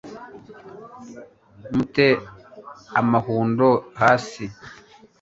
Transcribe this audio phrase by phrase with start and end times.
[1.75, 2.07] mute
[2.99, 3.67] amahundo
[3.99, 4.43] hasi